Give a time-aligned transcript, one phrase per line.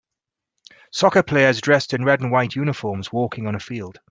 [0.91, 3.99] Soccer players dressed in red and white uniforms walking on a field.